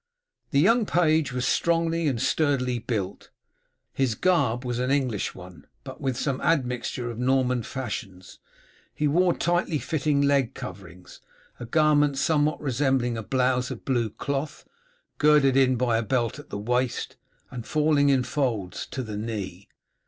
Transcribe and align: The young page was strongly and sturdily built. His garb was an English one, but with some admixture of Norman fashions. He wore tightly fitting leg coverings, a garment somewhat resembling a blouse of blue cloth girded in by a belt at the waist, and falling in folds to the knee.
The 0.49 0.59
young 0.59 0.87
page 0.87 1.31
was 1.31 1.45
strongly 1.45 2.07
and 2.07 2.19
sturdily 2.19 2.79
built. 2.79 3.29
His 3.93 4.15
garb 4.15 4.65
was 4.65 4.79
an 4.79 4.89
English 4.89 5.35
one, 5.35 5.67
but 5.83 6.01
with 6.01 6.17
some 6.17 6.41
admixture 6.41 7.11
of 7.11 7.19
Norman 7.19 7.61
fashions. 7.61 8.39
He 8.95 9.07
wore 9.07 9.35
tightly 9.35 9.77
fitting 9.77 10.19
leg 10.23 10.55
coverings, 10.55 11.19
a 11.59 11.67
garment 11.67 12.17
somewhat 12.17 12.59
resembling 12.59 13.15
a 13.15 13.21
blouse 13.21 13.69
of 13.69 13.85
blue 13.85 14.09
cloth 14.09 14.65
girded 15.19 15.55
in 15.55 15.75
by 15.75 15.99
a 15.99 16.01
belt 16.01 16.39
at 16.39 16.49
the 16.49 16.57
waist, 16.57 17.15
and 17.51 17.63
falling 17.63 18.09
in 18.09 18.23
folds 18.23 18.87
to 18.87 19.03
the 19.03 19.17
knee. 19.17 19.67